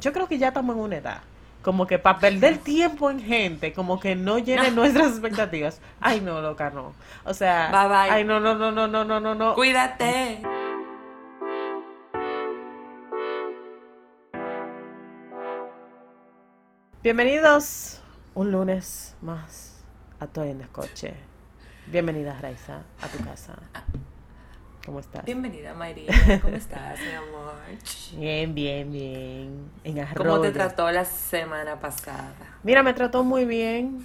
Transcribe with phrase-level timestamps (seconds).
[0.00, 1.22] Yo creo que ya estamos en una edad.
[1.60, 5.80] Como que para perder tiempo en gente, como que no llene nuestras expectativas.
[6.00, 6.94] Ay, no, loca, no.
[7.24, 8.10] O sea, Bye, bye.
[8.12, 9.54] ay, no, no, no, no, no, no, no, no.
[9.56, 10.40] Cuídate.
[17.02, 18.00] Bienvenidos
[18.34, 19.84] un lunes más
[20.20, 21.14] a Toy en Descoche.
[21.88, 23.56] Bienvenida, Raiza, a tu casa.
[24.88, 25.22] ¿Cómo estás?
[25.26, 26.10] Bienvenida, María.
[26.40, 27.52] ¿Cómo estás, mi amor?
[28.16, 29.70] Bien, bien, bien.
[29.84, 30.30] En arroyo.
[30.30, 32.32] ¿Cómo te trató la semana pasada?
[32.62, 34.02] Mira, me trató muy bien.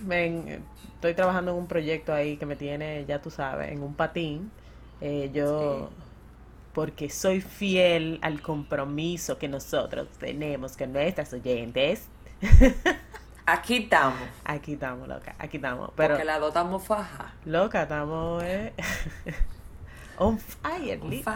[0.96, 4.52] Estoy trabajando en un proyecto ahí que me tiene, ya tú sabes, en un patín.
[5.00, 5.96] Eh, yo, Sí.
[6.74, 12.10] porque soy fiel al compromiso que nosotros tenemos con nuestras oyentes.
[13.46, 14.20] Aquí estamos.
[14.44, 15.92] Aquí estamos, loca, aquí estamos.
[15.96, 17.34] Pero, porque la dos estamos faja.
[17.46, 18.74] loca, estamos eh,
[20.18, 21.28] on fire, lit,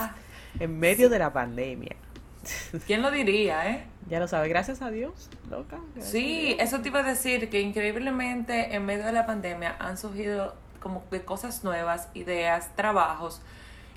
[0.59, 1.95] en medio de la pandemia.
[2.87, 3.85] ¿Quién lo diría, eh?
[4.09, 5.79] Ya lo sabes, gracias a Dios, loca.
[5.99, 6.59] Sí, Dios.
[6.59, 11.03] eso te iba a decir que increíblemente en medio de la pandemia han surgido como
[11.11, 13.41] de cosas nuevas, ideas, trabajos.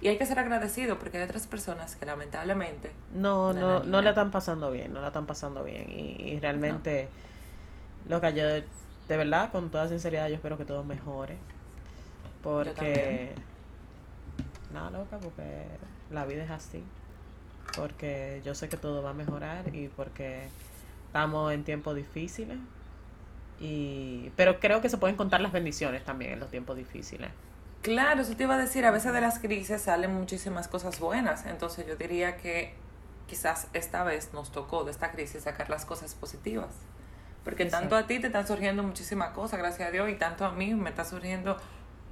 [0.03, 3.79] Y hay que ser agradecido porque hay otras personas que lamentablemente No, No, no, no,
[3.81, 4.03] no no.
[4.03, 5.91] la están pasando bien, no la están pasando bien.
[5.91, 7.09] Y, y realmente,
[8.09, 8.45] loca, yo
[9.11, 11.37] de verdad, con toda sinceridad, yo espero que todo mejore.
[12.43, 13.33] Porque.
[14.73, 15.67] Nada, loca, porque
[16.11, 16.83] la vida es así.
[17.77, 20.49] Porque yo sé que todo va a mejorar y porque
[21.07, 22.59] estamos en tiempos difíciles.
[23.61, 27.31] Y, pero creo que se pueden contar las bendiciones también en los tiempos difíciles.
[27.83, 31.47] Claro, eso te iba a decir, a veces de las crisis salen muchísimas cosas buenas,
[31.47, 32.75] entonces yo diría que
[33.27, 36.75] quizás esta vez nos tocó de esta crisis sacar las cosas positivas,
[37.43, 40.53] porque tanto a ti te están surgiendo muchísimas cosas, gracias a Dios, y tanto a
[40.53, 41.57] mí me está surgiendo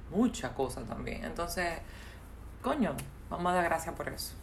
[0.09, 1.67] mucha cosa también, entonces,
[2.61, 2.95] coño,
[3.29, 4.33] vamos a dar gracias por eso.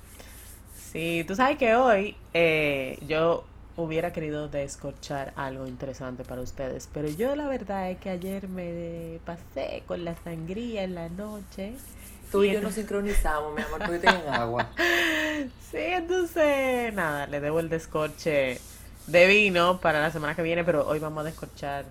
[0.93, 3.45] Sí, tú sabes que hoy eh, yo
[3.77, 9.19] hubiera querido descorchar algo interesante para ustedes, pero yo la verdad es que ayer me
[9.25, 11.75] pasé con la sangría en la noche.
[12.33, 14.69] Tú y yo nos sincronizamos, mi amor, tú y en agua.
[15.71, 18.59] Sí, entonces, nada, le debo el descorche
[19.07, 21.85] de vino para la semana que viene, pero hoy vamos a descorchar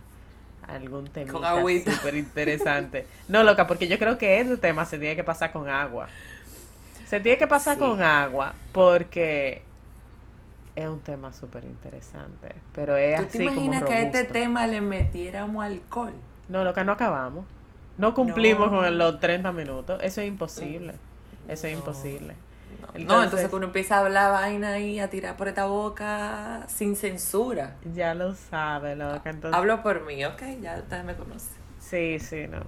[0.67, 1.31] algún tema
[1.93, 3.07] súper interesante.
[3.27, 6.07] No, loca, porque yo creo que ese tema se tiene que pasar con agua.
[7.07, 7.79] Se tiene que pasar Sí.
[7.81, 9.61] con agua porque
[10.75, 14.23] es un tema súper interesante, pero es ¿Tú así te como imaginas que a este
[14.25, 16.13] tema le metiéramos alcohol?
[16.49, 17.45] No, loca, no acabamos.
[17.97, 18.79] No cumplimos No.
[18.79, 20.01] con los 30 minutos.
[20.03, 20.93] Eso es imposible.
[21.47, 22.33] Eso es No.
[23.05, 27.75] No, Entonces- uno empieza a hablar vaina y a tirar por esta boca sin censura.
[27.93, 29.29] Ya lo sabe, loca.
[29.29, 31.53] Entonces, Hablo por mí, ok, ya ustedes me conocen.
[31.79, 32.61] Sí, sí, no.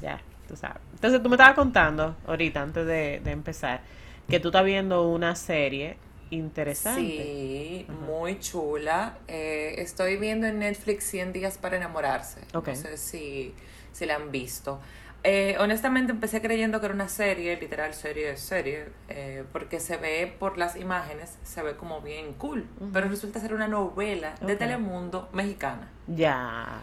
[0.00, 0.78] Ya, tú sabes.
[0.94, 3.80] Entonces tú me estabas contando ahorita, antes de, de empezar,
[4.28, 5.96] que tú estás viendo una serie
[6.30, 7.00] interesante.
[7.00, 9.18] Sí, muy chula.
[9.28, 12.40] Eh, estoy viendo en Netflix 100 días para enamorarse.
[12.54, 12.68] Ok.
[12.68, 13.54] No sé si,
[13.92, 14.80] si la han visto.
[15.26, 20.34] Eh, honestamente empecé creyendo que era una serie, literal serie, serie, eh, porque se ve
[20.38, 24.54] por las imágenes, se ve como bien cool, pero resulta ser una novela de.
[24.56, 25.88] Telemundo mexicana.
[26.06, 26.82] Ya.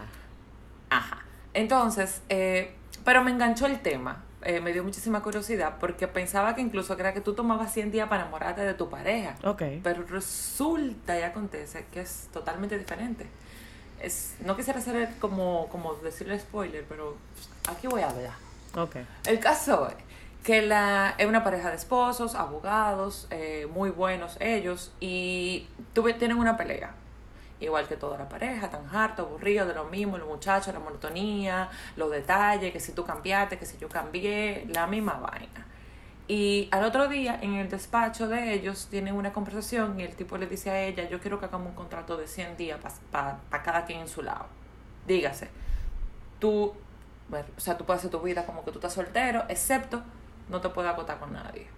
[0.90, 1.24] Ajá.
[1.54, 4.24] Entonces, eh, pero me enganchó el tema.
[4.44, 7.92] eh, me dio muchísima curiosidad porque pensaba que incluso que era que tú tomabas 100
[7.92, 9.36] días para enamorarte de tu pareja.
[9.44, 9.62] Ok.
[9.84, 13.28] Pero resulta y acontece que es totalmente diferente.
[14.02, 17.16] Es, no quisiera ser como, como decirle spoiler, pero
[17.68, 18.34] aquí voy a hablar.
[18.76, 18.96] Ok.
[19.26, 19.94] El caso es
[20.42, 26.38] que la, es una pareja de esposos, abogados, eh, muy buenos ellos, y tuve, tienen
[26.38, 26.94] una pelea.
[27.60, 31.70] Igual que toda la pareja, tan harto, aburrido de lo mismo, los muchachos, la monotonía,
[31.96, 35.66] los detalles, que si tú cambiaste, que si yo cambié, la misma vaina.
[36.28, 40.38] Y al otro día, en el despacho de ellos, tienen una conversación y el tipo
[40.38, 43.84] le dice a ella, yo quiero que hagamos un contrato de 100 días para cada
[43.84, 44.46] quien en su lado.
[45.06, 45.50] Dígase,
[46.38, 46.74] tú,
[47.28, 50.02] bueno, o sea, tú puedes hacer tu vida como que tú estás soltero, excepto
[50.48, 51.68] no te puedes acotar con nadie.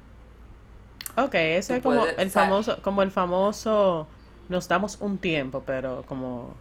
[1.16, 4.08] Ok, eso Tú es como puedes, el famoso, como el famoso,
[4.48, 6.54] nos damos un tiempo, pero como,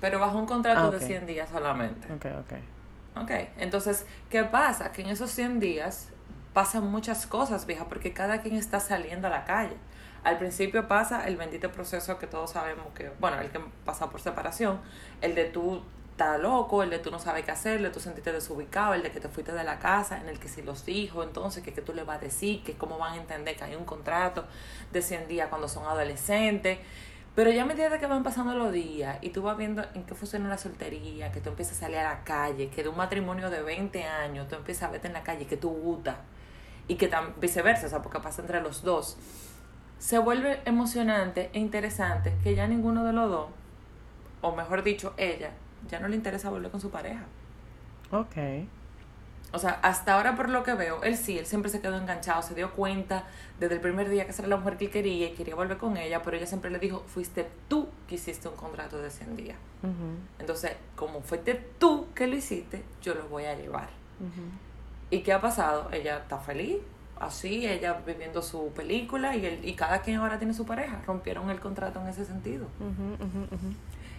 [0.00, 2.08] Pero bajo un contrato Ah, de 100 días solamente.
[2.08, 2.52] ok, ok.
[3.16, 4.92] Ok, entonces, ¿qué pasa?
[4.92, 6.10] Que en esos 100 días
[6.56, 9.76] pasan muchas cosas, vieja, porque cada quien está saliendo a la calle.
[10.24, 14.22] Al principio pasa el bendito proceso que todos sabemos que, bueno, el que pasa por
[14.22, 14.80] separación,
[15.20, 15.82] el de tú
[16.12, 19.02] estás loco, el de tú no sabes qué hacer, el de tú sentiste desubicado, el
[19.02, 21.74] de que te fuiste de la casa, en el que si los hijos, entonces, que,
[21.74, 24.46] que tú le vas a decir, que cómo van a entender que hay un contrato
[24.92, 26.78] de 100 días cuando son adolescentes.
[27.34, 30.14] Pero ya a medida que van pasando los días y tú vas viendo en qué
[30.14, 33.50] funciona la soltería, que tú empiezas a salir a la calle, que de un matrimonio
[33.50, 36.16] de 20 años tú empiezas a verte en la calle, que tú gustas
[36.88, 39.16] y que tam- viceversa, o sea, porque pasa entre los dos.
[39.98, 43.46] se vuelve emocionante e interesante que ya ninguno de los dos,
[44.42, 45.50] o mejor dicho, ella,
[45.88, 47.24] ya no le interesa volver con su pareja.
[48.12, 48.36] Ok.
[49.52, 52.42] O sea, hasta ahora por lo que veo, él sí, él siempre se quedó enganchado,
[52.42, 53.24] se dio cuenta
[53.58, 55.78] desde el primer día que esa era la mujer que él quería y quería volver
[55.78, 59.34] con ella, pero ella siempre le dijo, fuiste tú que hiciste un contrato de 100
[59.36, 59.56] días.
[60.38, 63.88] Entonces, como fuiste tú que lo hiciste, yo lo voy a llevar.
[64.20, 64.42] ujú.
[65.10, 65.88] ¿Y qué ha pasado?
[65.92, 66.78] Ella está feliz,
[67.20, 71.00] así, ella viviendo su película y, él, y cada quien ahora tiene su pareja.
[71.06, 72.66] Rompieron el contrato en ese sentido.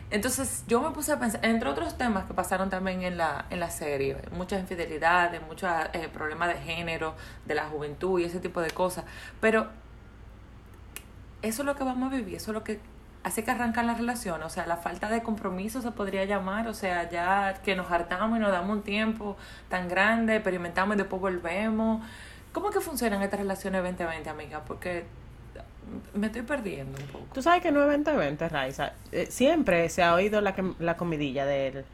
[0.10, 3.60] Entonces yo me puse a pensar, entre otros temas que pasaron también en la, en
[3.60, 8.62] la serie, muchas infidelidades, muchos eh, problemas de género, de la juventud y ese tipo
[8.62, 9.04] de cosas,
[9.42, 9.68] pero
[11.42, 12.80] eso es lo que vamos a vivir, eso es lo que
[13.24, 16.74] hace que arrancan las relaciones, o sea, la falta de compromiso se podría llamar, o
[16.74, 19.36] sea, ya que nos hartamos y nos damos un tiempo
[19.70, 22.02] tan grande, experimentamos y después volvemos.
[22.54, 24.62] ¿Cómo que funcionan estas relaciones 2020, amiga?
[24.66, 25.06] Porque
[26.14, 27.26] me estoy perdiendo un poco.
[27.34, 28.94] Tú sabes que no es 2020, Raiza.
[29.12, 31.86] Eh, siempre se ha oído la, la comidilla del-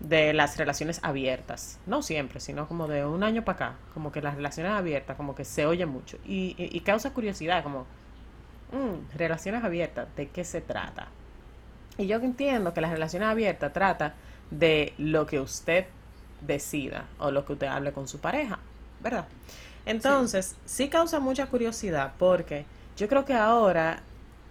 [0.00, 1.78] de las relaciones abiertas.
[1.86, 3.74] No siempre, sino como de un año para acá.
[3.94, 6.18] Como que las relaciones abiertas, como que se oye mucho.
[6.26, 7.86] Y- y causa curiosidad, como,
[8.72, 11.08] mm, relaciones abiertas, ¿de qué se trata?
[11.98, 14.14] Y yo entiendo que las relaciones abiertas trata
[14.50, 15.86] de lo que usted
[16.40, 18.58] decida o lo que usted hable con su pareja,
[19.00, 19.26] ¿verdad?
[19.86, 22.64] Entonces, sí, causa mucha curiosidad porque
[22.96, 24.00] yo creo que ahora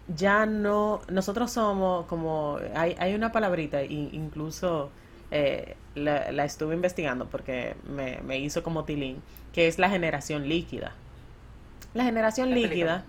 [0.07, 4.91] ya no, nosotros somos como, hay, hay una palabrita, incluso
[5.31, 9.21] eh, la, la estuve investigando porque me, me hizo como tilín,
[9.53, 10.93] que es la generación líquida.
[11.93, 13.03] La generación La líquida, película.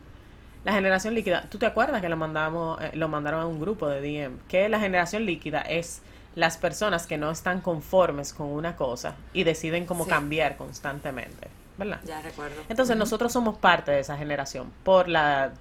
[0.64, 3.88] La generación líquida, ¿tú te acuerdas que lo mandamos, eh, lo mandaron a un grupo
[3.88, 4.38] de DM?
[4.49, 6.00] Que la generación líquida es
[6.34, 10.11] las personas que no están conformes con una cosa y deciden como Sí.
[10.11, 12.00] cambiar constantemente, ¿verdad?
[12.05, 12.62] Ya recuerdo.
[12.69, 15.52] Entonces nosotros somos parte de esa generación por la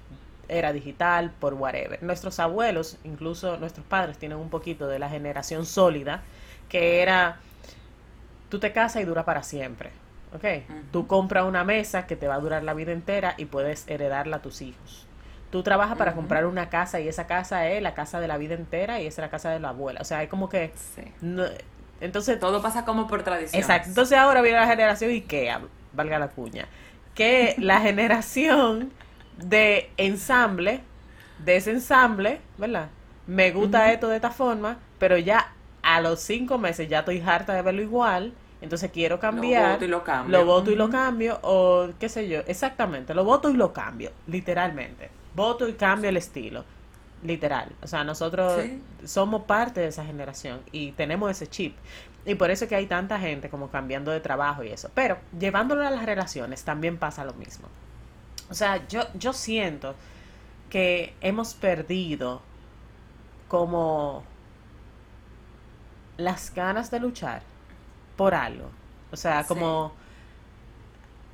[0.50, 2.02] era digital, por whatever.
[2.02, 6.22] Nuestros abuelos, incluso nuestros padres, tienen un poquito de la generación sólida,
[6.70, 7.38] que era,
[8.50, 9.92] tú te casas y dura para siempre,
[10.34, 10.44] ¿ok?
[10.70, 10.80] Ujú.
[10.92, 14.38] Tú compras una mesa que te va a durar la vida entera y puedes heredarla
[14.38, 15.06] a tus hijos.
[15.52, 18.56] Tú trabajas para comprar una casa y esa casa es la casa de la vida
[18.56, 20.02] entera y esa es la casa de la abuela.
[20.02, 20.72] O sea, es como que...
[20.96, 21.04] Sí.
[21.22, 21.46] no-
[22.02, 23.62] entonces, Todo pasa como por tradición.
[23.62, 23.88] Exacto.
[23.90, 25.62] Entonces ahora viene la generación IKEA,
[25.94, 26.66] valga la cuña,
[27.14, 28.92] que la generación
[29.38, 30.82] de ensamble,
[31.38, 32.90] de ese ensamble, ¿verdad?
[33.28, 37.54] Me gusta esto de esta forma, pero ya a los cinco meses ya estoy harta
[37.54, 38.34] de verlo igual,
[38.64, 39.74] entonces quiero cambiar.
[39.74, 40.38] voto y lo cambio.
[40.40, 44.12] Lo voto y lo cambio, o qué sé yo, exactamente, lo voto y lo cambio,
[44.28, 45.10] literalmente.
[45.36, 46.64] Voto y cambio el estilo,
[47.24, 47.72] literal.
[47.82, 48.82] O sea, nosotros Sí.
[49.06, 51.76] somos parte de esa generación y tenemos ese chip.
[52.26, 54.90] Y por eso es que hay tanta gente como cambiando de trabajo y eso.
[54.94, 57.68] Pero llevándolo a las relaciones también pasa lo mismo.
[58.50, 59.94] O sea, yo, yo siento
[60.70, 62.42] que hemos perdido
[63.50, 64.24] como
[66.18, 67.42] las ganas de luchar
[68.16, 68.70] por algo.
[69.12, 69.94] O sea, como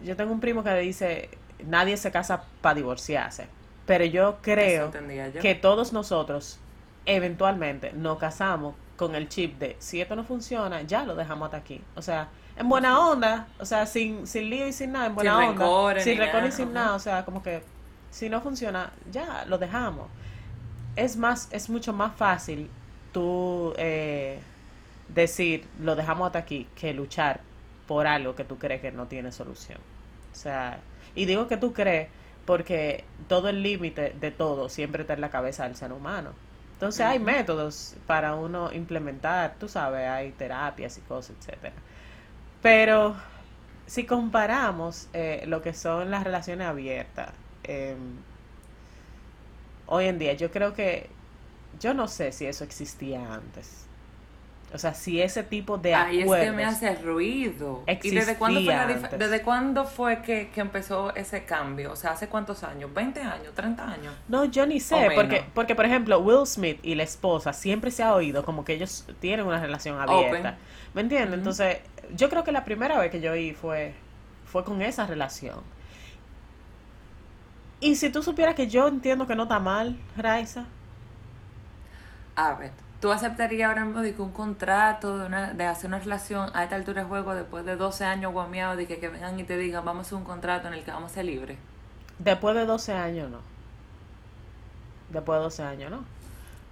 [0.03, 1.29] yo tengo un primo que dice,
[1.65, 3.47] nadie se casa para divorciarse.
[3.85, 5.41] Pero yo creo yo.
[5.41, 6.59] que todos nosotros
[7.05, 11.57] eventualmente nos casamos con el chip de si esto no funciona, ya lo dejamos hasta
[11.57, 11.81] aquí.
[11.95, 12.27] O sea,
[12.57, 16.01] en buena onda, o sea, sin, sin lío y sin nada, en buena Sin onda.
[16.01, 17.63] sin rencor y sin nada, o sea, como que
[18.11, 20.07] si no funciona, ya lo dejamos.
[20.95, 22.69] Es más, es mucho más fácil
[23.13, 24.39] tú eh,
[25.13, 27.41] decir lo dejamos hasta aquí que luchar
[27.87, 29.79] por algo que tú crees que no tiene solución.
[30.31, 30.79] O sea,
[31.15, 32.09] y digo que tú crees
[32.45, 36.31] porque todo el límite de todo siempre está en la cabeza del ser humano.
[36.73, 41.73] Entonces hay métodos para uno implementar, tú sabes, hay terapias y cosas, etcétera.
[42.61, 43.17] Pero
[43.85, 47.97] si comparamos eh, lo que son las relaciones abiertas, eh,
[49.87, 51.09] hoy en día yo creo que,
[51.79, 53.88] yo no sé si eso existía antes.
[54.71, 57.83] O sea, si ese tipo de Ahí es que me hace ruido.
[57.87, 61.91] ¿Y desde cuándo fue, la desde cuándo fue que, que empezó ese cambio?
[61.91, 62.91] O sea, ¿hace cuántos años?
[62.93, 63.53] ¿20 años?
[63.55, 64.13] ¿30 años?
[64.27, 68.03] No, yo ni sé, porque, porque por ejemplo, Will Smith y la esposa siempre se
[68.03, 70.39] ha oído como que ellos tienen una relación abierta.
[70.39, 70.55] Open.
[70.93, 71.39] ¿Me entiendes?
[71.39, 71.77] Entonces,
[72.15, 73.93] yo creo que la primera vez que yo oí fue,
[74.45, 75.61] fue con esa relación.
[77.79, 80.65] Y si tú supieras que yo entiendo que no está mal, Raiza,
[82.35, 85.99] A ver, ¿tú aceptarías ahora mismo de que un contrato de, una, de hacer una
[85.99, 89.39] relación a esta altura de juego después de 12 años guameados de que, que vengan
[89.39, 91.57] y te digan vamos a hacer un contrato en el que vamos a ser libres?
[92.19, 93.39] después de 12 años no.
[95.09, 96.03] Después de 12 años no.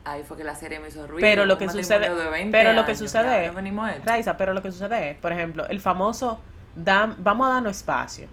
[0.06, 1.22] Ahí fue que la serie me hizo ruido.
[1.22, 3.88] Pero lo que sucede, de 20 pero lo que años, sucede es, no.
[4.06, 6.40] Raiza, pero lo que sucede es, por ejemplo, el famoso,
[6.76, 8.28] dan, vamos a darnos espacio.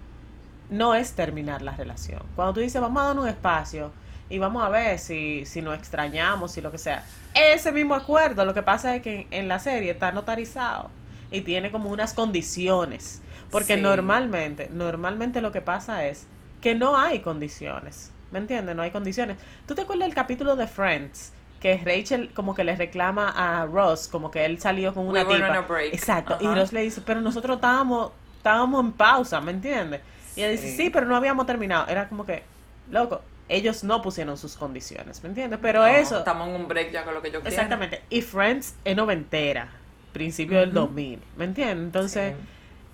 [0.69, 2.21] no es terminar la relación.
[2.35, 3.91] Cuando tú dices, vamos a dar un espacio
[4.29, 7.03] y vamos a ver si, si nos extrañamos, y lo que sea.
[7.33, 10.89] Ese mismo acuerdo, lo que pasa es que en, la serie está notarizado
[11.31, 13.21] y tiene como unas condiciones.
[13.51, 16.25] Porque normalmente, normalmente lo que pasa es
[16.61, 18.11] que no hay condiciones.
[18.31, 18.75] ¿Me entiendes?
[18.75, 19.37] No hay condiciones.
[19.67, 21.31] ¿Tú te acuerdas del capítulo de Friends?
[21.59, 25.65] Que Rachel como que le reclama a Ross, como que él salió con una tipa.
[25.91, 26.37] Exacto.
[26.41, 30.01] Y Ross le dice, pero nosotros estábamos, estábamos en pausa, ¿me entiendes?
[30.35, 31.87] Y ella dice, sí, pero no habíamos terminado.
[31.87, 32.43] Era como que,
[32.91, 35.59] loco, ellos no pusieron sus condiciones, ¿me entiendes?
[35.61, 36.19] Pero eso...
[36.19, 37.49] Estamos en un break ya con lo que yo quiero.
[37.49, 38.01] Exactamente.
[38.09, 39.69] Y Friends es noventera,
[40.13, 41.85] principio del 2000, ¿me entiendes?
[41.85, 42.33] Entonces,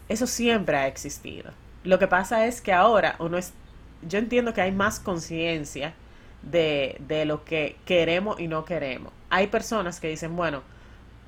[0.09, 1.51] eso siempre ha existido.
[1.83, 3.53] Lo que pasa es que ahora uno es...
[4.07, 5.93] Yo entiendo que hay más conciencia
[6.41, 9.13] de, de lo que queremos y no queremos.
[9.29, 10.63] Hay personas que dicen, bueno,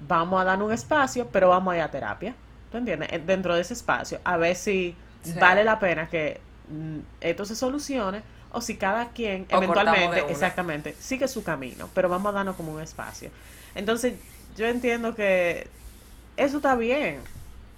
[0.07, 2.35] vamos a dar un espacio, pero vamos a ir a terapia.
[2.71, 3.09] ¿Tú entiendes?
[3.25, 4.95] Dentro de ese espacio, a ver si
[5.39, 8.23] vale la pena que mm, esto se solucione
[8.53, 12.81] o si cada quien eventualmente, exactamente, sigue su camino, pero vamos a darnos como un
[12.81, 13.31] espacio.
[13.75, 14.13] Entonces,
[14.55, 15.67] yo entiendo que
[16.37, 17.19] eso está bien.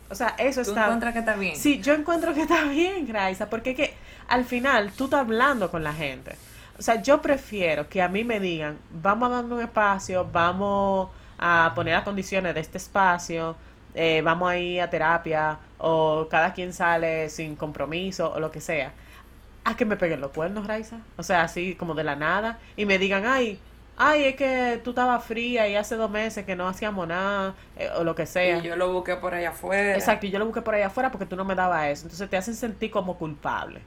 [0.09, 0.83] O sea, eso ¿Tú está...
[0.83, 1.55] encuentras que está bien?
[1.55, 3.93] Sí, yo encuentro que está bien, Graisa, porque es que
[4.27, 6.35] al final tú estás hablando con la gente.
[6.77, 11.09] O sea, yo prefiero que a mí me digan, vamos a darnos un espacio, vamos
[11.39, 13.55] a poner las condiciones de este espacio,
[13.93, 18.59] eh, vamos a ir a terapia, o cada quien sale sin compromiso, o lo que
[18.59, 18.91] sea
[19.65, 20.99] a que me peguen los cuernos, Raiza.
[21.17, 22.59] O sea, así como de la nada.
[22.77, 23.59] Y me digan, ay,
[23.97, 27.89] ay, es que tú estabas fría y hace dos meses que no hacíamos nada, eh,
[27.97, 28.59] o lo que sea.
[28.59, 29.95] Y yo lo busqué por allá afuera.
[29.95, 32.03] Exacto, y yo lo busqué por allá afuera porque tú no me dabas eso.
[32.03, 33.81] Entonces te hacen sentir como culpable.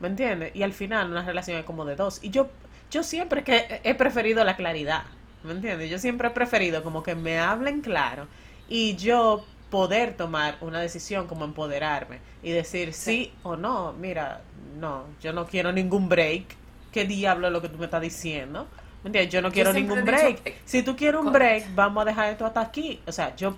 [0.00, 0.54] ¿Me entiendes?
[0.54, 2.18] Y al final una relación es como de dos.
[2.22, 2.48] Y yo,
[2.90, 5.04] yo siempre que he preferido la claridad.
[5.44, 5.88] ¿Me entiendes?
[5.88, 8.26] Yo siempre he preferido como que me hablen claro
[8.70, 14.42] y yo poder tomar una decisión como empoderarme y decir sí, o no, mira,
[14.78, 16.44] no, yo no quiero ningún break.
[16.92, 18.66] ¿Qué diablo es lo que tú me estás diciendo?
[19.04, 19.32] ¿Me entiendes?
[19.32, 20.56] Yo no quiero ningún break.
[20.64, 23.00] si tú quieres un break, vamos a dejar esto hasta aquí.
[23.06, 23.56] O sea, yo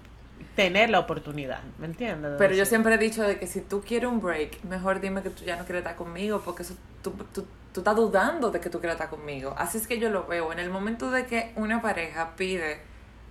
[0.54, 2.32] tener la oportunidad, ¿me entiendes?
[2.36, 5.30] Pero yo siempre he dicho de que si tú quieres un break, mejor dime que
[5.30, 8.68] tú ya no quieres estar conmigo, porque eso, tú, tú, tú estás dudando de que
[8.68, 9.54] tú quieres estar conmigo.
[9.56, 10.52] Así es que yo lo veo.
[10.52, 12.80] En el momento de que una pareja pide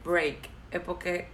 [0.04, 1.28] break, es porque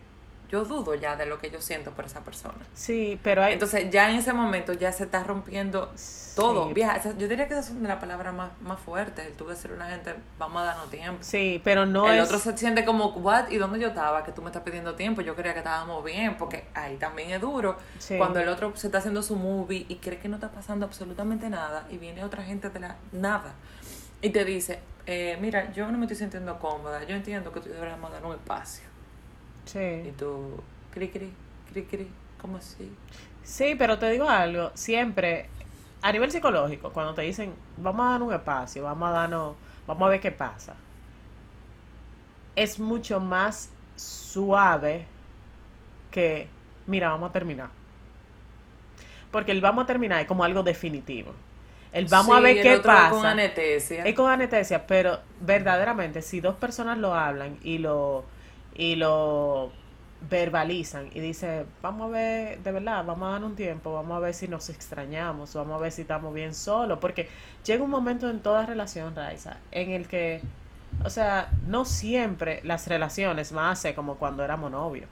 [0.50, 2.58] yo dudo ya de lo que yo siento por esa persona.
[2.74, 3.54] Sí, pero hay...
[3.54, 5.92] Entonces ya en ese momento ya se está rompiendo
[6.36, 6.70] todo.
[6.70, 9.89] yo diría que esa es la palabra más, más fuerte, el tú decir a una
[9.89, 11.18] gente, vamos a darnos tiempo.
[11.22, 14.24] Sí, pero no El otro se siente como, what, ¿y dónde yo estaba?
[14.24, 17.42] Que tú me estás pidiendo tiempo, yo creía que estábamos bien, porque ahí también es
[17.42, 17.77] duro.
[18.18, 21.50] Cuando el otro se está haciendo su movie y cree que no está pasando absolutamente
[21.50, 23.54] nada y viene otra gente de la nada
[24.22, 27.70] y te dice, eh, mira, yo no me estoy sintiendo cómoda, yo entiendo que tú
[27.70, 28.87] deberías dar un espacio
[29.68, 29.80] Sí.
[29.80, 31.32] Y tú, cri, cri,
[31.72, 32.08] cri, cri,
[32.42, 32.92] ¿cómo así?
[33.44, 35.50] Sí, pero te digo algo, siempre,
[36.02, 39.56] a nivel psicológico, cuando te dicen, vamos a dar un espacio, vamos a darnos,
[39.86, 40.76] vamos a ver qué pasa,
[42.56, 45.06] es mucho más suave
[46.12, 46.48] que,
[46.88, 47.70] mira, vamos a terminar.
[49.32, 51.34] Porque el vamos a terminar es como algo definitivo.
[51.92, 53.08] El vamos a ver qué pasa.
[53.08, 54.04] Es con anestesia.
[54.04, 58.26] Es con anestesia, pero verdaderamente, si dos personas lo hablan y lo
[58.78, 59.72] y lo
[60.30, 64.20] verbalizan y dice, vamos a ver, de verdad, vamos a dar un tiempo, vamos a
[64.20, 67.28] ver si nos extrañamos, vamos a ver si estamos bien solos, porque
[67.66, 70.42] llega un momento en toda relación, Raiza, en el que,
[71.04, 75.08] o sea, no siempre las relaciones más hace como cuando éramos novios.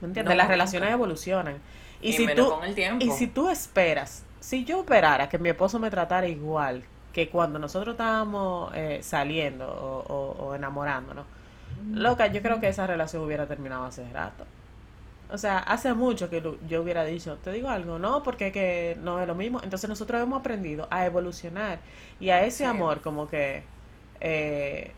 [0.00, 0.36] ¿Me entiendes?
[0.36, 1.58] las relaciones evolucionan.
[2.00, 2.54] Y, si tú,
[3.00, 7.58] y si tú esperas, si yo esperara que mi esposo me tratara igual que cuando
[7.58, 11.26] nosotros estábamos eh, saliendo o, o enamorándonos,
[11.92, 14.44] Loca, yo creo que esa relación hubiera terminado hace rato.
[15.30, 19.20] O sea, hace mucho que yo hubiera dicho, te digo algo, no, porque que no
[19.20, 19.60] es lo mismo.
[19.62, 21.80] Entonces nosotros hemos aprendido a evolucionar
[22.18, 23.62] y a ese amor como que,
[24.20, 24.92] eh,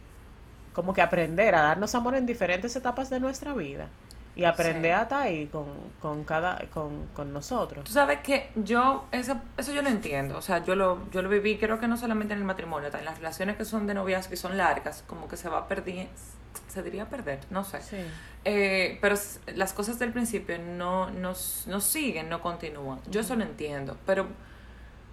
[0.72, 3.88] como que aprender a darnos amor en diferentes etapas de nuestra vida
[4.36, 5.66] y aprender a estar ahí con,
[6.00, 7.84] con cada, con, con, nosotros.
[7.84, 11.28] Tú sabes que yo, eso, eso yo lo entiendo, o sea, yo lo, yo lo
[11.28, 14.32] viví, creo que no solamente en el matrimonio, en las relaciones que son de noviazgo
[14.32, 16.08] y son largas, como que se va perder
[16.68, 17.80] se diría perder, no sé.
[18.44, 19.16] Eh, pero
[19.54, 23.00] las cosas del principio no, siguen, no continúan.
[23.10, 24.26] Yo eso lo entiendo, pero,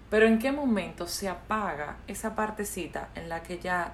[0.09, 3.93] pero ¿en qué momento se apaga esa partecita en la que ya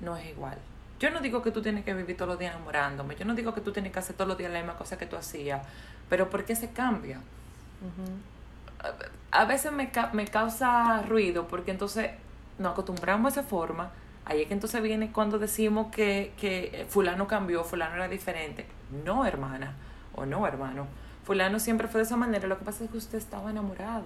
[0.00, 0.58] no es igual?
[0.98, 3.52] Yo no digo que tú tienes que vivir todos los días enamorándome, yo no digo
[3.54, 5.62] que tú tienes que hacer todos los días la misma cosa que tú hacías,
[6.08, 7.20] pero ¿por qué se cambia?
[9.32, 12.10] a, a, veces me, me causa ruido porque entonces
[12.58, 13.90] nos acostumbramos a esa forma
[14.26, 18.66] Ahí es que entonces viene cuando decimos que, que fulano cambió, fulano era diferente.
[19.04, 19.76] No, hermana,
[20.14, 20.86] o no, hermano.
[21.24, 22.46] Fulano siempre fue de esa manera.
[22.48, 24.04] Lo que pasa es que usted estaba enamorado.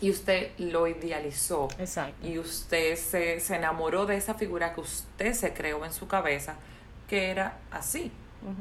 [0.00, 1.68] y usted lo idealizó.
[1.78, 2.24] Exacto.
[2.26, 6.54] Y usted se, se enamoró de esa figura que usted se creó en su cabeza,
[7.08, 8.12] que era así.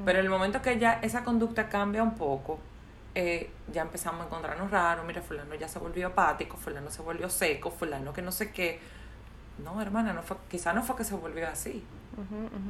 [0.05, 2.57] Pero en el momento que ya esa conducta cambia un poco,
[3.13, 7.29] eh, ya empezamos a encontrarnos raros, mira, fulano ya se volvió apático, fulano se volvió
[7.29, 8.79] seco, fulano que no sé qué.
[9.63, 11.83] No, hermana, no fue, quizá no fue que se volvió así.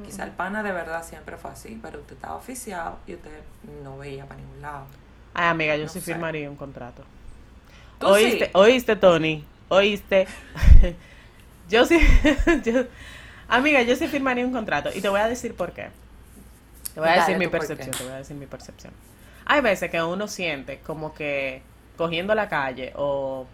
[0.05, 3.41] quizá el pana de verdad siempre fue así, pero usted estaba oficiado y usted
[3.83, 4.85] no veía para ningún lado.
[5.33, 7.03] Ay, amiga, yo sí firmaría un contrato.
[8.01, 10.27] ¿Oíste, oíste, Tony, oíste.
[11.69, 11.99] yo sí,
[13.47, 15.89] amiga, yo sí firmaría un contrato y te voy a decir por qué.
[16.93, 18.93] Te voy a decir mi percepción, te voy a decir mi percepción.
[19.45, 21.61] Hay veces que uno siente como que
[21.97, 23.45] cogiendo la calle o,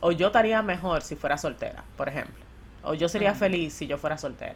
[0.00, 2.41] o yo estaría mejor si fuera soltera, por ejemplo.
[2.82, 4.54] O yo sería feliz si yo fuera soltera.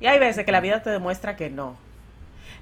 [0.00, 1.76] Y hay veces que la vida te demuestra que no.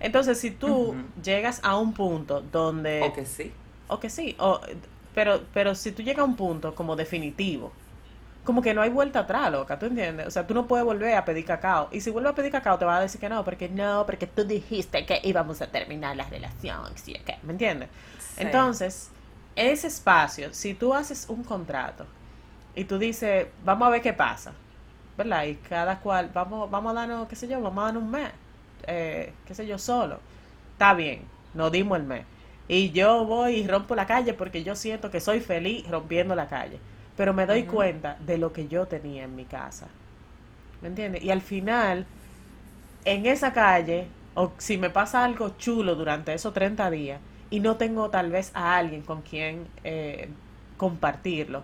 [0.01, 3.03] Entonces, si tú llegas a un punto donde...
[3.03, 3.53] O que sí.
[3.89, 4.35] O que sí.
[4.39, 4.61] O,
[5.15, 7.73] pero, pero si tú llegas a un punto como definitivo,
[8.45, 10.27] como que no hay vuelta atrás, loca, ¿tú entiendes?
[10.27, 11.89] O sea, tú no puedes volver a pedir cacao.
[11.91, 14.27] Y si vuelves a pedir cacao, te va a decir que no, porque no, porque
[14.27, 17.17] tú dijiste que íbamos a terminar la relación, ¿sí?
[17.43, 17.89] ¿me entiendes?
[18.37, 19.11] Entonces,
[19.57, 22.07] ese espacio, si tú haces un contrato
[22.75, 24.53] y tú dices, vamos a ver qué pasa,
[25.17, 25.45] ¿verdad?
[25.45, 28.31] Y cada cual, vamos, vamos a darnos, qué sé yo, vamos a darnos un mes,
[28.87, 30.19] eh, qué sé yo, solo.
[30.73, 31.23] Está bien,
[31.55, 32.25] nos dimos el mes.
[32.67, 36.49] Y yo voy y rompo la calle porque yo siento que soy feliz rompiendo la
[36.49, 36.79] calle.
[37.17, 39.87] Pero me doy cuenta de lo que yo tenía en mi casa.
[40.81, 41.23] ¿Me entiendes?
[41.23, 42.07] Y al final,
[43.05, 47.77] en esa calle, o si me pasa algo chulo durante esos 30 días y no
[47.77, 50.29] tengo tal vez a alguien con quien eh,
[50.77, 51.63] compartirlo,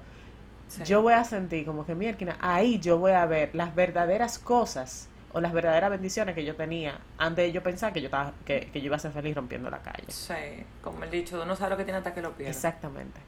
[0.85, 5.09] yo voy a sentir como que, mierda, ahí yo voy a ver las verdaderas cosas
[5.33, 8.69] o las verdaderas bendiciones que yo tenía antes de yo pensar que yo estaba que,
[8.75, 10.05] yo iba a ser feliz rompiendo la calle.
[10.09, 10.35] Sí,
[10.83, 12.51] como el dicho, uno sabe lo que tiene hasta que lo pierde.
[12.51, 13.21] Exactamente.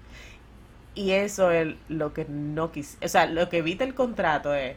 [0.95, 4.77] Y eso es lo que no quise, o sea, lo que evita el contrato es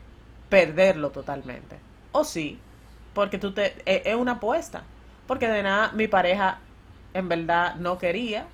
[0.50, 1.78] perderlo totalmente.
[2.12, 2.60] O sí,
[3.14, 4.84] porque tú te e, es una apuesta,
[5.28, 6.60] porque de nada mi pareja
[7.14, 8.46] en verdad no quería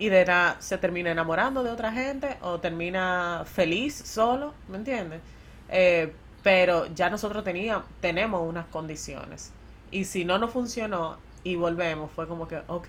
[0.00, 5.20] y de nada se termina enamorando de otra gente o termina feliz solo, ¿me entiendes?
[5.68, 6.10] Eh,
[6.42, 9.52] pero ya nosotros teníamos, tenemos unas condiciones.
[9.90, 12.88] Y si no nos funcionó y volvemos, fue como que, ok,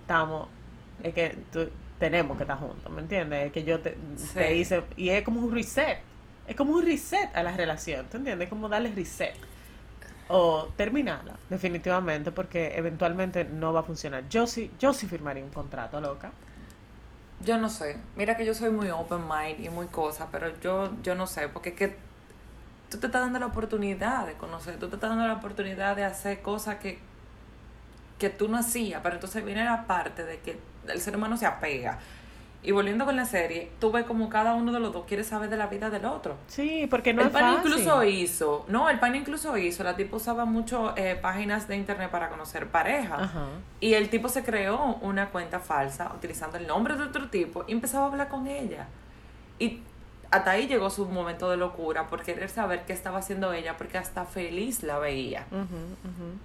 [0.00, 0.48] estamos,
[1.04, 1.38] es que
[2.00, 3.46] tenemos que estar juntos, ¿me entiendes?
[3.46, 3.96] Es que yo te,
[4.52, 5.98] hice, y es como un reset,
[6.48, 8.46] es como un reset a la relación, ¿te entiendes?
[8.46, 9.36] Es como darle reset.
[10.32, 14.28] O terminarla, definitivamente, porque eventualmente no va a funcionar.
[14.28, 16.30] Yo sí, yo sí firmaría un contrato, loca.
[17.44, 17.98] Yo no sé.
[18.14, 21.48] Mira que yo soy muy open mind y muy cosa, pero yo, yo no sé,
[21.48, 21.96] porque es que
[22.90, 26.04] tú te estás dando la oportunidad de conocer, tú te estás dando la oportunidad de
[26.04, 27.00] hacer cosas que,
[28.20, 31.46] que tú no hacías, pero entonces viene la parte de que el ser humano se
[31.46, 31.98] apega.
[32.62, 35.48] Y volviendo con la serie, tú ves como cada uno de los dos quiere saber
[35.48, 36.36] de la vida del otro.
[36.46, 40.16] Sí, porque no el es pan incluso hizo, no, el pan incluso hizo, la tipo
[40.16, 43.30] usaba mucho eh, páginas de internet para conocer pareja.
[43.80, 47.72] Y el tipo se creó una cuenta falsa utilizando el nombre de otro tipo y
[47.72, 48.88] empezaba a hablar con ella.
[49.58, 49.80] Y
[50.30, 53.96] hasta ahí llegó su momento de locura por querer saber qué estaba haciendo ella porque
[53.96, 55.46] hasta feliz la veía.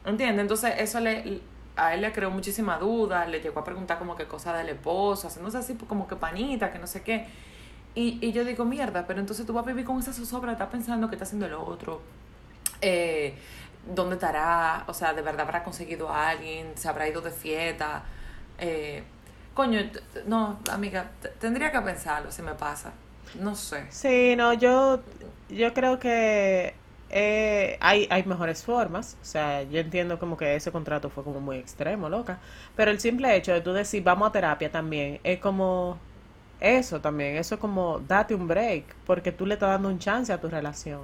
[0.06, 0.41] ¿Entiendes?
[0.41, 1.41] Entonces eso le
[1.75, 5.27] a él le creó muchísima duda, le llegó a preguntar como qué cosa del esposo,
[5.27, 7.27] haciéndose así como que panita, que no sé qué.
[7.95, 10.69] Y, y yo digo, mierda, pero entonces tú vas a vivir con esa zozobra, estás
[10.69, 12.01] pensando que está haciendo el otro,
[12.81, 13.35] eh,
[13.93, 18.03] dónde estará, o sea, de verdad habrá conseguido a alguien, se habrá ido de fiesta.
[18.57, 19.03] Eh,
[19.53, 19.79] coño,
[20.27, 22.93] no, amiga, tendría que pensarlo si me pasa.
[23.39, 23.85] No sé.
[23.89, 25.01] Sí, no, yo,
[25.49, 26.73] yo creo que
[27.09, 29.17] eh, hay, hay mejores formas.
[29.21, 32.39] O sea, yo entiendo como que ese contrato fue como muy extremo, loca.
[32.75, 35.97] Pero el simple hecho de tú decir vamos a terapia también es como
[36.59, 37.37] eso también.
[37.37, 40.49] Eso es como date un break porque tú le estás dando un chance a tu
[40.49, 41.01] relación.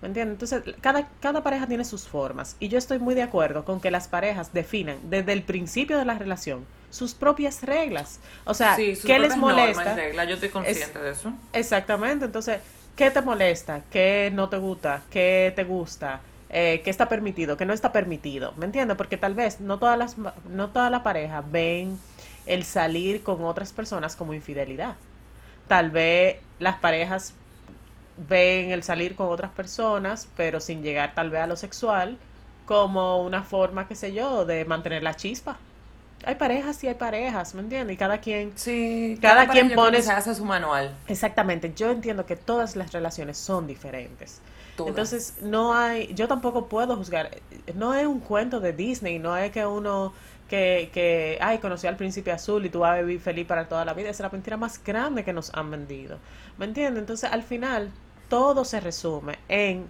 [0.00, 0.34] ¿Me entiendes?
[0.34, 2.56] Entonces, cada, cada pareja tiene sus formas.
[2.60, 6.04] Y yo estoy muy de acuerdo con que las parejas definan desde el principio de
[6.04, 8.20] la relación sus propias reglas.
[8.44, 9.96] O sea, ¿qué les molesta?
[10.24, 11.32] Yo estoy consciente de eso.
[11.52, 12.24] Exactamente.
[12.26, 12.60] Entonces,
[12.96, 13.82] ¿Qué te molesta?
[13.90, 15.02] ¿Qué no te gusta?
[15.10, 16.20] ¿Qué te gusta?
[16.48, 17.56] Eh, ¿Qué está permitido?
[17.56, 18.52] ¿Qué no está permitido?
[18.56, 18.96] ¿Me entiendes?
[18.96, 21.98] Porque tal vez no todas las no toda la pareja ven
[22.46, 24.96] el salir con otras personas como infidelidad.
[25.68, 27.34] Tal vez las parejas
[28.16, 32.18] ven el salir con otras personas, pero sin llegar tal vez a lo sexual,
[32.66, 35.58] como una forma, qué sé yo, de mantener la chispa.
[36.26, 37.94] Hay parejas y hay parejas, ¿me entiendes?
[37.94, 38.52] Y cada quien...
[38.56, 40.94] Sí, Cada pareja quien pone Se hace su manual.
[41.06, 44.40] Exactamente, yo entiendo que todas las relaciones son diferentes.
[44.76, 44.90] Todas.
[44.90, 47.30] Entonces, no hay, yo tampoco puedo juzgar,
[47.74, 50.12] no es un cuento de Disney, no es que uno
[50.48, 53.84] que, que ay, conoció al príncipe azul y tú vas a vivir feliz para toda
[53.84, 56.18] la vida, esa es la mentira más grande que nos han vendido.
[56.58, 57.00] ¿Me entiendes?
[57.00, 57.92] Entonces, al final,
[58.28, 59.88] todo se resume en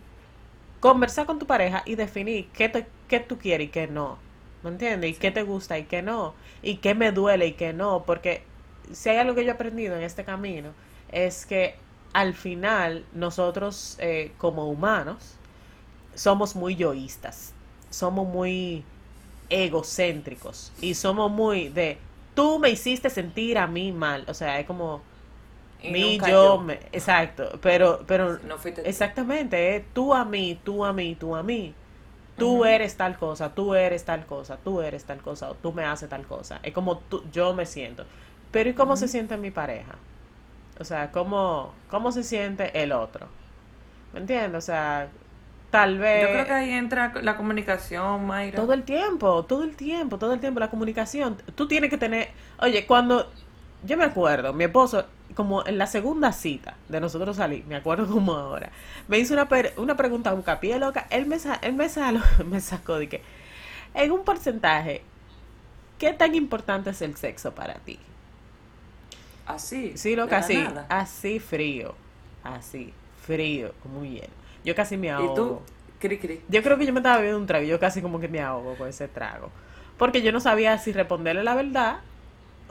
[0.80, 4.18] conversar con tu pareja y definir qué, te, qué tú quieres y qué no.
[4.64, 5.12] ¿Me entiendes?
[5.12, 6.34] Y qué te gusta y qué no.
[6.62, 8.04] Y qué me duele y qué no.
[8.06, 8.44] Porque
[8.92, 10.74] si hay algo que yo he aprendido en este camino
[11.10, 11.76] es que
[12.14, 15.38] al final nosotros eh, como humanos
[16.14, 17.54] somos muy yoístas.
[17.90, 18.84] Somos muy
[19.50, 20.72] egocéntricos.
[20.80, 21.98] Y somos muy de,
[22.34, 24.24] tú me hiciste sentir a mí mal.
[24.28, 25.02] O sea, es como
[25.82, 26.74] Y mi, nunca yo, me.
[26.92, 27.58] Exacto.
[27.62, 28.56] Pero, pero No.
[28.84, 29.84] Exactamente, ¿eh?
[29.92, 31.74] tú a mí, tú a mí, tú a mí.
[32.36, 35.84] Tú eres tal cosa, tú eres tal cosa, tú eres tal cosa, o tú me
[35.84, 36.60] haces tal cosa.
[36.62, 38.04] Es como tú, yo me siento.
[38.50, 39.96] Pero ¿y cómo se siente mi pareja?
[40.80, 43.28] O sea, ¿cómo, ¿cómo se siente el otro?
[44.12, 44.58] ¿Me entiendes?
[44.58, 45.08] O sea,
[45.70, 46.22] tal vez...
[46.22, 48.56] Yo creo que ahí entra la comunicación, Mayra.
[48.56, 51.36] Todo el tiempo, todo el tiempo, todo el tiempo, la comunicación.
[51.54, 53.30] Tú tienes que tener, oye, cuando
[53.84, 58.06] yo me acuerdo, mi esposo, como en la segunda cita de nosotros salir, me acuerdo
[58.06, 58.70] como ahora,
[59.08, 62.22] me hizo una, per- una pregunta un capié loca, él me, sa- él me, salo-
[62.46, 63.22] me sacó de que,
[63.94, 65.02] en un porcentaje,
[65.98, 67.98] ¿qué tan importante es el sexo para ti?
[69.46, 69.92] Así.
[69.96, 70.86] Sí, loca, así, nada.
[70.88, 71.94] así frío,
[72.42, 72.92] así,
[73.26, 74.32] frío, como un hielo.
[74.64, 75.30] Yo casi me ahogo.
[75.32, 75.60] Y tú,
[76.00, 76.40] cri cri.
[76.48, 78.40] Yo creo que yo me estaba bebiendo un trago y yo casi como que me
[78.40, 79.50] ahogo con ese trago.
[79.98, 81.98] Porque yo no sabía si responderle la verdad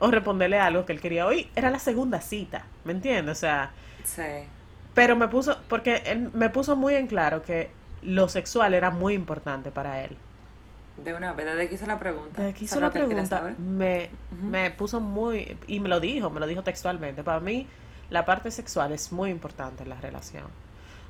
[0.03, 1.49] o responderle algo que él quería oír.
[1.55, 3.37] Era la segunda cita, ¿me entiendes?
[3.37, 3.71] O sea,
[4.03, 4.21] Sí.
[4.93, 9.13] pero me puso, porque él me puso muy en claro que lo sexual era muy
[9.13, 10.17] importante para él.
[10.97, 12.41] De una vez, desde que hice la pregunta.
[12.41, 14.09] Desde que hizo la pregunta, me,
[14.41, 17.23] me puso muy, y me lo dijo, me lo dijo textualmente.
[17.23, 17.65] Para mí,
[18.09, 20.45] la parte sexual es muy importante en la relación.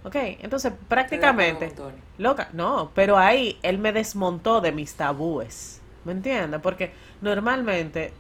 [0.06, 1.74] Ok, entonces prácticamente...
[2.18, 5.82] Loca, no, pero ahí él me desmontó de mis tabúes.
[6.06, 6.60] ¿Me entiendes?
[6.62, 8.14] Porque normalmente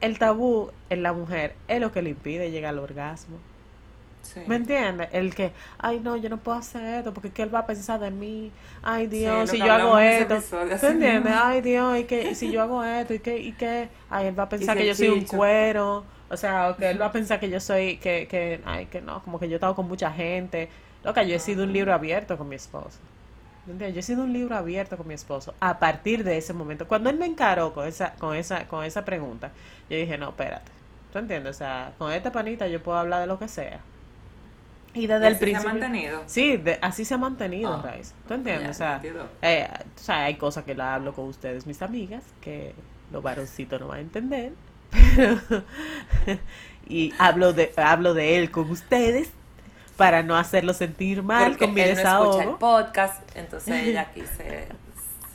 [0.00, 3.38] el tabú en la mujer es lo que le impide llegar al orgasmo.
[4.22, 4.40] Sí.
[4.46, 5.08] ¿Me entiendes?
[5.12, 8.00] El que, ay, no, yo no puedo hacer esto porque ¿qué él va a pensar
[8.00, 8.52] de mí?
[8.82, 10.36] Ay, Dios, si yo hago esto.
[10.36, 11.34] episodio, ¿Te entiendes?
[11.34, 11.40] mismo.
[11.42, 14.38] Ay, Dios, y que y si yo hago esto y que, y que, ay, él
[14.38, 16.04] va a pensar que yo soy un cuero.
[16.28, 19.00] O sea, o que él va a pensar que yo soy, que, que, ay, que
[19.00, 20.70] no, como que yo he estado con mucha gente.
[21.02, 23.00] Loca, yo he sido un libro abierto con mi esposo.
[23.66, 26.88] Yo he sido un libro abierto con mi esposo a partir de ese momento.
[26.88, 29.50] Cuando él me encaró con esa, con esa, con esa pregunta,
[29.88, 30.70] yo dije, no, espérate.
[31.12, 31.56] ¿Tú entiendes?
[31.56, 33.80] O sea, con esta panita yo puedo hablar de lo que sea.
[34.94, 35.68] Y desde ¿Y el así se ha principio.
[35.70, 36.22] mantenido?
[36.26, 38.12] Sí, de- así se ha mantenido, Ah, Raiz.
[38.26, 38.70] ¿Tú entiendes?
[38.70, 39.00] o, sea,
[39.42, 42.74] eh, o sea, hay cosas que la hablo con ustedes, mis amigas, que
[43.12, 44.52] los varoncitos no van a entender.
[45.16, 45.38] Pero,
[46.88, 49.30] y hablo de, hablo de él con ustedes
[50.00, 52.58] para no hacerlo sentir mal con mi él no escucha el desahogo.
[52.58, 54.66] podcast, entonces ella aquí se,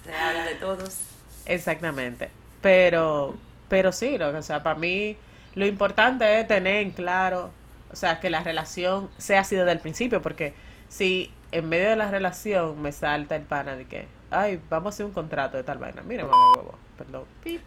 [0.04, 1.01] se habla de todos.
[1.45, 2.32] Exactamente.
[2.62, 3.36] Pero,
[3.69, 5.17] pero sí, o sea, para mí
[5.54, 7.51] lo importante es tener en claro,
[7.91, 10.56] o sea, que la relación sea así desde el principio, porque
[10.89, 14.89] si en medio de la relación me salta el pana de que, ay, vamos a
[14.95, 17.62] hacer un contrato de tal vaina, mira, mamá huevo, perdón, pip.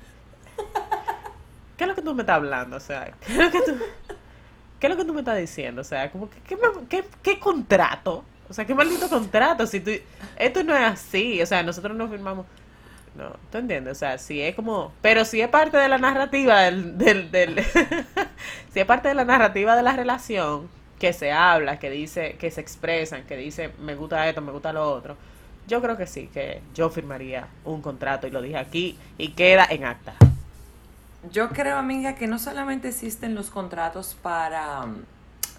[1.76, 2.76] ¿Qué es lo que tú me estás hablando?
[2.76, 3.78] O sea, ¿qué es lo que tú,
[4.78, 5.80] qué es lo que tú me estás diciendo?
[5.82, 6.56] O sea, como que, ¿qué,
[6.88, 8.24] qué, qué contrato?
[8.48, 9.66] O sea, qué maldito contrato.
[9.66, 9.90] Si tú,
[10.36, 11.40] esto no es así.
[11.42, 12.46] O sea, nosotros no firmamos.
[13.14, 13.96] No, ¿tú entiendes?
[13.96, 14.92] O sea, si es como.
[15.02, 16.96] Pero si es parte de la narrativa del.
[16.96, 17.64] del, del
[18.72, 22.50] si es parte de la narrativa de la relación, que se habla, que dice, que
[22.50, 25.16] se expresan, que dice, me gusta esto, me gusta lo otro.
[25.66, 29.66] Yo creo que sí, que yo firmaría un contrato y lo dije aquí y queda
[29.68, 30.14] en acta.
[31.30, 35.04] Yo creo, amiga, que no solamente existen los contratos para, mm,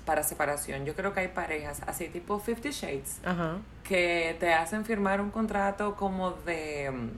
[0.05, 0.85] para separación.
[0.85, 3.57] Yo creo que hay parejas, así tipo Fifty Shades, Ajá.
[3.83, 7.09] que te hacen firmar un contrato como de, mm,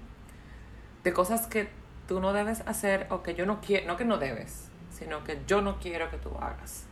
[1.04, 1.70] de cosas que
[2.08, 5.40] tú no debes hacer o que yo no quiero, no que no debes, sino que
[5.48, 6.86] yo no quiero que tú hagas.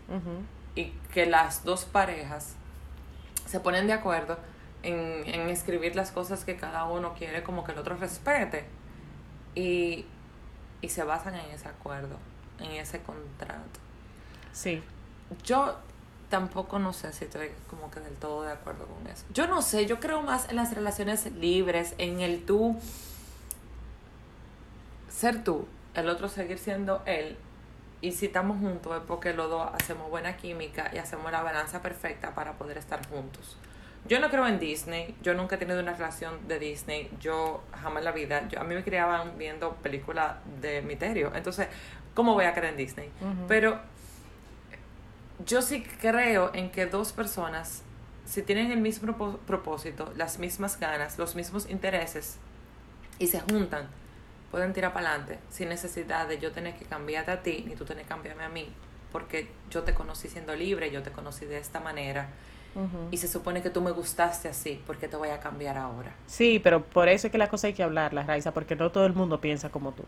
[0.75, 2.55] Y que las dos parejas
[3.45, 4.37] se ponen de acuerdo
[4.83, 8.65] en, en escribir las cosas que cada uno quiere como que el otro respete.
[9.55, 10.05] Y,
[10.81, 12.17] y se basan en ese acuerdo,
[12.59, 13.79] en ese contrato.
[14.53, 14.81] Sí.
[15.43, 15.75] Yo
[16.29, 19.25] tampoco no sé si estoy como que del todo de acuerdo con eso.
[19.33, 22.79] Yo no sé, yo creo más en las relaciones libres, en el tú
[25.09, 27.37] ser tú, el otro seguir siendo él.
[28.01, 31.81] Y si estamos juntos es porque los dos hacemos buena química y hacemos la balanza
[31.81, 33.57] perfecta para poder estar juntos.
[34.07, 37.99] Yo no creo en Disney, yo nunca he tenido una relación de Disney, yo jamás
[37.99, 41.67] en la vida, yo, a mí me criaban viendo películas de misterio, entonces,
[42.15, 43.11] ¿cómo voy a creer en Disney?
[43.47, 43.79] Pero
[45.45, 47.83] yo sí creo en que dos personas,
[48.25, 52.37] si tienen el mismo propósito, las mismas ganas, los mismos intereses,
[53.19, 53.89] y se juntan,
[54.49, 57.85] pueden tirar para adelante sin necesidad de yo tener que cambiarte a ti, ni tú
[57.85, 58.73] tener que cambiarme a mí,
[59.11, 62.29] porque yo te conocí siendo libre, yo te conocí de esta manera.
[63.11, 66.13] Y se supone que tú me gustaste así, porque te voy a cambiar ahora.
[66.27, 69.05] Sí, pero por eso es que la cosa hay que hablarla, Raiza, porque no todo
[69.05, 70.03] el mundo piensa como tú.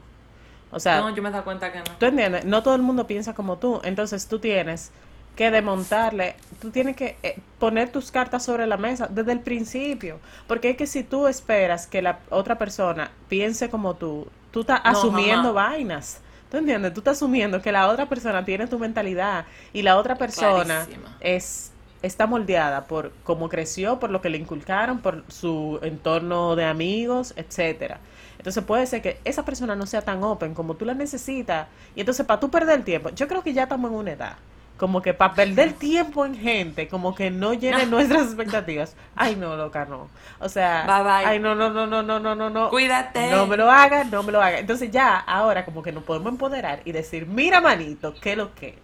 [0.71, 1.85] O sea, no, yo me he dado cuenta que no.
[1.99, 2.45] ¿Tú entiendes?
[2.45, 3.81] No todo el mundo piensa como tú.
[3.83, 4.91] Entonces tú tienes
[5.35, 10.19] que desmontarle, tú tienes que eh, poner tus cartas sobre la mesa desde el principio,
[10.47, 14.81] porque es que si tú esperas que la otra persona piense como tú, tú estás
[14.83, 16.21] asumiendo vainas.
[16.49, 16.93] ¿Tú entiendes?
[16.93, 20.85] Tú estás asumiendo que la otra persona tiene tu mentalidad y la otra persona
[21.21, 21.71] es
[22.01, 27.33] está moldeada por cómo creció, por lo que le inculcaron, por su entorno de amigos,
[27.35, 27.99] etcétera.
[28.37, 31.99] Entonces puede ser que esa persona no sea tan open como tú la necesitas y
[31.99, 34.37] entonces para tú perder el tiempo, yo creo que ya estamos en una edad
[34.81, 38.95] como que para perder tiempo en gente, como que no llene nuestras expectativas.
[39.15, 40.09] Ay, no, loca, no.
[40.39, 40.87] O sea,
[41.17, 42.69] ay, no, no, no, no, no, no, no, no.
[42.71, 43.29] Cuídate.
[43.29, 44.59] No me lo hagas, no me lo hagas.
[44.59, 48.79] Entonces ya, ahora como que nos podemos empoderar y decir, mira, manito, ¿qué lo que?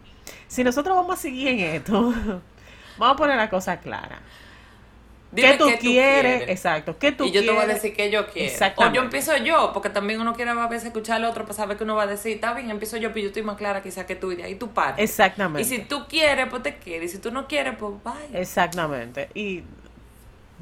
[0.47, 2.13] Si nosotros vamos a seguir en esto,
[2.97, 4.21] vamos a poner la cosa clara.
[5.35, 6.49] ¿Qué tú, quieres?
[6.49, 6.97] Exacto.
[6.97, 8.53] ¿Qué tú y yo te voy a decir que yo quiero.
[8.77, 11.77] O yo empiezo yo, porque también uno quiere a veces escuchar al otro para saber
[11.77, 12.35] qué uno va a decir.
[12.35, 14.55] Está bien, empiezo yo, pero yo estoy más clara quizá que tú y de ahí
[14.55, 14.99] tú pares.
[14.99, 15.61] Exactamente.
[15.61, 17.11] Y si tú quieres, pues te quieres.
[17.11, 18.39] Y si tú no quieres, pues vaya.
[18.39, 19.29] Exactamente.
[19.33, 19.63] Y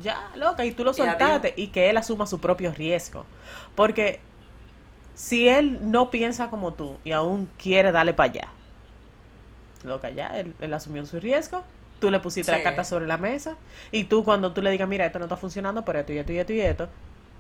[0.01, 3.25] ya, loca, y tú lo soltaste y, que él asuma su propio riesgo.
[3.75, 4.19] Porque
[5.13, 8.47] si él no piensa como tú y aún quiere darle para allá,
[9.83, 11.63] loca, ya, él, él asumió su riesgo
[11.99, 13.55] tú le pusiste la carta sobre la mesa
[13.91, 16.33] y tú cuando tú le digas, mira, esto no está funcionando por esto y esto
[16.33, 16.89] y esto y esto,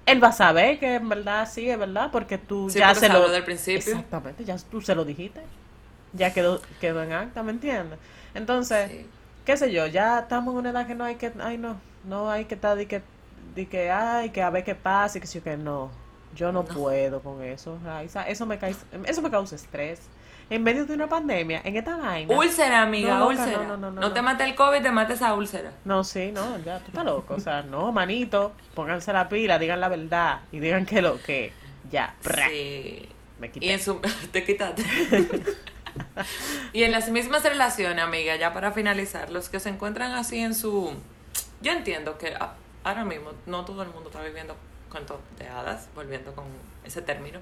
[0.05, 3.27] él va a saber que en verdad sí, es verdad, porque tú ya se lo...
[3.29, 3.93] del principio.
[3.93, 5.41] Exactamente, ya tú se lo dijiste.
[6.13, 7.99] Ya quedó, quedó en acta, ¿me entiendes?
[8.33, 8.89] Entonces,
[9.43, 12.31] qué sé yo, ya estamos en una edad que no hay que, ay no, no
[12.31, 13.01] hay que estar de que,
[13.53, 15.91] de que, ay, que a ver qué pasa y que sí que no.
[16.35, 17.77] Yo no, puedo con eso,
[18.27, 18.59] Eso me,
[19.05, 20.01] eso me causa estrés
[20.49, 22.35] en medio de una pandemia, en esta vaina.
[22.35, 23.63] Úlcera, amiga, úlcera.
[23.63, 25.71] No, no, no, no, te mate el COVID, te mate esa úlcera.
[25.85, 27.35] No, sí, no, ya, tú estás loco.
[27.35, 31.51] O sea, no, manito, pónganse la pila, digan la verdad y digan que lo que.
[31.91, 32.15] Ya,
[32.49, 33.09] Sí.
[33.39, 33.65] Me quité.
[33.65, 33.99] Y en su.
[34.31, 34.83] te quitaste.
[36.73, 40.55] y en las mismas relaciones, amiga, ya para finalizar, los que se encuentran así en
[40.55, 40.93] su.
[41.61, 42.33] Yo entiendo que
[42.83, 44.55] ahora mismo no todo el mundo está viviendo
[44.89, 46.45] cuentos de hadas, volviendo con
[46.85, 47.39] ese término.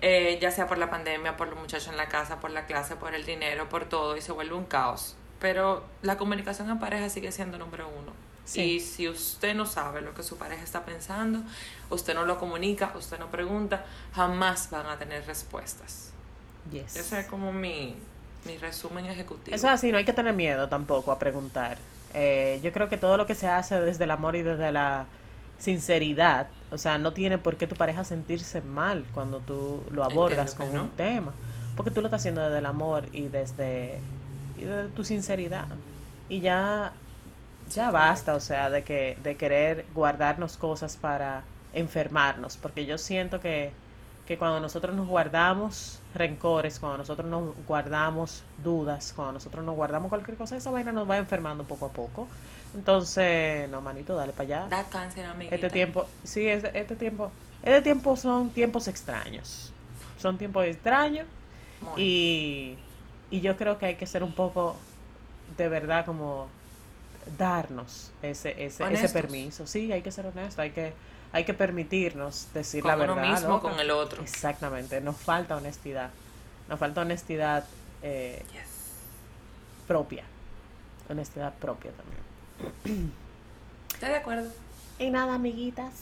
[0.00, 2.96] Eh, ya sea por la pandemia, por los muchachos en la casa, por la clase,
[2.96, 5.16] por el dinero, por todo, y se vuelve un caos.
[5.40, 8.12] Pero la comunicación en pareja sigue siendo número uno.
[8.54, 11.40] Y si usted no sabe lo que su pareja está pensando,
[11.88, 16.12] usted no lo comunica, usted no pregunta, jamás van a tener respuestas.
[16.70, 16.96] Yes.
[16.96, 17.96] Ese es como mi,
[18.44, 19.54] mi resumen ejecutivo.
[19.54, 21.78] Eso es así, no hay que tener miedo tampoco a preguntar.
[22.12, 25.06] Eh, yo creo que todo lo que se hace desde el amor y desde la
[25.58, 30.54] sinceridad, o sea, no tiene por qué tu pareja sentirse mal cuando tú lo abordas
[30.54, 31.32] con un tema,
[31.76, 34.00] porque tú lo estás haciendo desde el amor y desde,
[34.58, 35.66] y desde tu sinceridad.
[36.28, 36.92] Y ya
[37.70, 43.40] ya basta, o sea, de que de querer guardarnos cosas para enfermarnos, porque yo siento
[43.40, 43.72] que
[44.26, 50.08] que cuando nosotros nos guardamos rencores, cuando nosotros nos guardamos dudas, cuando nosotros nos guardamos
[50.08, 52.26] cualquier cosa, esa vaina nos va enfermando poco a poco.
[52.74, 54.66] Entonces, no, manito, dale para allá.
[54.68, 55.54] Da cáncer, amiguita.
[55.54, 57.30] Este tiempo, sí, este, este tiempo,
[57.62, 59.72] este tiempo son tiempos extraños.
[60.18, 61.26] Son tiempos extraños.
[61.96, 62.76] Y,
[63.30, 64.76] y yo creo que hay que ser un poco,
[65.56, 66.48] de verdad, como
[67.38, 69.66] darnos ese, ese, ese permiso.
[69.66, 70.92] Sí, hay que ser honesto, hay que,
[71.32, 73.14] hay que permitirnos decir la verdad.
[73.14, 74.22] Con uno mismo, con el otro.
[74.22, 76.10] Exactamente, nos falta honestidad.
[76.68, 77.64] Nos falta honestidad
[78.02, 78.42] eh,
[79.86, 80.24] propia.
[81.08, 82.33] Honestidad propia también.
[82.84, 84.50] Estoy de acuerdo.
[84.98, 85.92] Y nada, amiguitas.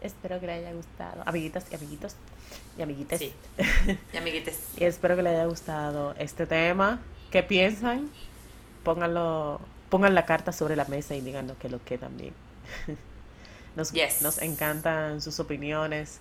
[0.00, 1.22] Espero que les haya gustado.
[1.26, 2.16] Amiguitas y amiguitos.
[2.76, 3.18] Y amiguites.
[3.18, 3.32] Sí.
[4.12, 4.58] Y amiguites.
[4.76, 7.00] y espero que les haya gustado este tema.
[7.30, 8.10] ¿Qué piensan?
[8.82, 12.34] Pónganlo, pongan la carta sobre la mesa y díganos que lo que también.
[13.76, 16.18] nos, nos encantan sus opiniones.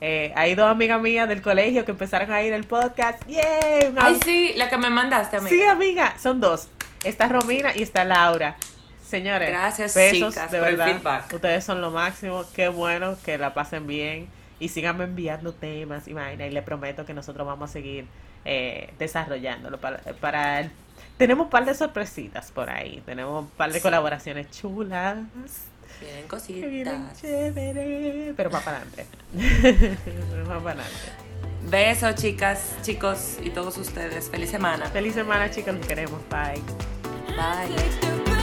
[0.00, 3.26] Eh, hay dos amigas mías del colegio que empezaron a ir al podcast.
[3.26, 3.94] ¡Yay!
[3.96, 5.50] Ay, sí, la que me mandaste, amiga.
[5.50, 6.68] Sí, amiga, son dos.
[7.04, 8.56] Está Romina y está Laura.
[9.14, 11.24] Señores, gracias besos, de verdad.
[11.32, 12.44] Ustedes son lo máximo.
[12.52, 14.26] Qué bueno que la pasen bien
[14.58, 16.46] y sigan enviando temas y vaina.
[16.46, 18.06] Y les prometo que nosotros vamos a seguir
[18.44, 20.68] eh, desarrollándolo para, para
[21.16, 23.04] tenemos un par de sorpresitas por ahí.
[23.06, 25.18] Tenemos un par de colaboraciones chulas.
[26.00, 27.20] Vienen Que vienen cositas.
[27.20, 28.34] chévere.
[28.36, 29.06] Pero va para adelante.
[30.44, 30.90] para adelante.
[31.70, 34.28] Besos, chicas, chicos y todos ustedes.
[34.28, 34.86] Feliz semana.
[34.86, 35.72] Feliz semana, chicos.
[35.76, 36.20] Los queremos.
[36.28, 36.60] Bye.
[37.36, 38.33] Bye.